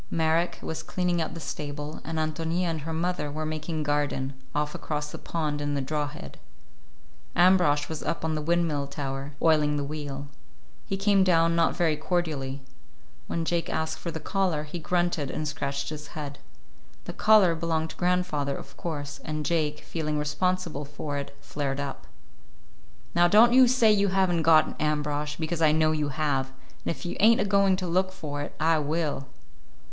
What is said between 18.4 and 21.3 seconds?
of course, and Jake, feeling responsible for